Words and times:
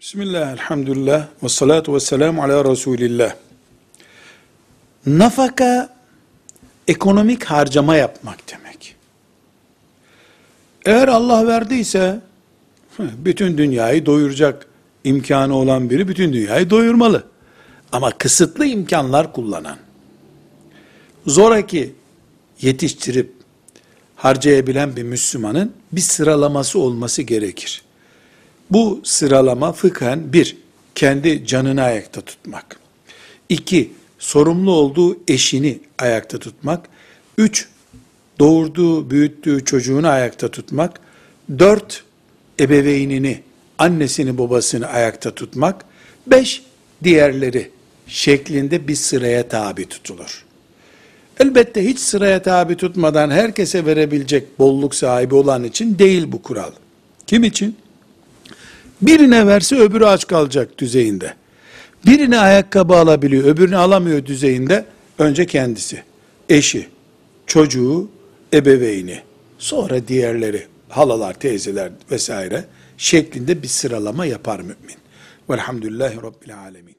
Bismillah, 0.00 0.52
elhamdülillah, 0.52 1.26
ve 1.42 1.48
salatu 1.48 1.94
ve 1.94 2.00
selamu 2.00 2.42
ala 2.42 2.64
Resulillah. 2.70 3.34
Nafaka, 5.06 5.96
ekonomik 6.88 7.44
harcama 7.44 7.96
yapmak 7.96 8.38
demek. 8.48 8.96
Eğer 10.84 11.08
Allah 11.08 11.46
verdiyse, 11.46 12.20
bütün 12.98 13.58
dünyayı 13.58 14.06
doyuracak 14.06 14.66
imkanı 15.04 15.54
olan 15.54 15.90
biri 15.90 16.08
bütün 16.08 16.32
dünyayı 16.32 16.70
doyurmalı. 16.70 17.24
Ama 17.92 18.10
kısıtlı 18.10 18.66
imkanlar 18.66 19.32
kullanan, 19.32 19.78
zoraki 21.26 21.94
yetiştirip 22.60 23.32
harcayabilen 24.16 24.96
bir 24.96 25.02
Müslümanın 25.02 25.72
bir 25.92 26.00
sıralaması 26.00 26.78
olması 26.78 27.22
gerekir. 27.22 27.85
Bu 28.70 29.00
sıralama 29.04 29.72
fıkhen 29.72 30.32
bir, 30.32 30.56
kendi 30.94 31.46
canını 31.46 31.82
ayakta 31.82 32.20
tutmak. 32.20 32.80
İki, 33.48 33.92
sorumlu 34.18 34.72
olduğu 34.72 35.18
eşini 35.28 35.78
ayakta 35.98 36.38
tutmak. 36.38 36.88
Üç, 37.38 37.68
doğurduğu, 38.38 39.10
büyüttüğü 39.10 39.64
çocuğunu 39.64 40.08
ayakta 40.08 40.50
tutmak. 40.50 41.00
Dört, 41.58 42.04
ebeveynini, 42.60 43.40
annesini, 43.78 44.38
babasını 44.38 44.86
ayakta 44.86 45.34
tutmak. 45.34 45.84
Beş, 46.26 46.62
diğerleri 47.04 47.70
şeklinde 48.06 48.88
bir 48.88 48.94
sıraya 48.94 49.48
tabi 49.48 49.88
tutulur. 49.88 50.44
Elbette 51.40 51.84
hiç 51.84 51.98
sıraya 51.98 52.42
tabi 52.42 52.76
tutmadan 52.76 53.30
herkese 53.30 53.86
verebilecek 53.86 54.58
bolluk 54.58 54.94
sahibi 54.94 55.34
olan 55.34 55.64
için 55.64 55.98
değil 55.98 56.32
bu 56.32 56.42
kural. 56.42 56.70
Kim 57.26 57.44
için? 57.44 57.76
Birine 59.02 59.46
verse 59.46 59.76
öbürü 59.76 60.04
aç 60.04 60.26
kalacak 60.26 60.78
düzeyinde. 60.78 61.34
Birine 62.06 62.38
ayakkabı 62.38 62.96
alabiliyor, 62.96 63.44
öbürünü 63.44 63.76
alamıyor 63.76 64.26
düzeyinde. 64.26 64.84
Önce 65.18 65.46
kendisi, 65.46 66.02
eşi, 66.48 66.88
çocuğu, 67.46 68.10
ebeveyni, 68.52 69.20
sonra 69.58 70.08
diğerleri, 70.08 70.66
halalar, 70.88 71.34
teyzeler 71.34 71.92
vesaire 72.10 72.64
şeklinde 72.96 73.62
bir 73.62 73.68
sıralama 73.68 74.26
yapar 74.26 74.60
mümin. 74.60 74.96
Velhamdülillahi 75.50 76.16
Rabbil 76.16 76.58
Alemin. 76.58 76.96